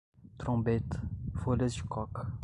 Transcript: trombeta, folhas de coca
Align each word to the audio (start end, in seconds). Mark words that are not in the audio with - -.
trombeta, 0.39 0.99
folhas 1.35 1.75
de 1.75 1.83
coca 1.83 2.33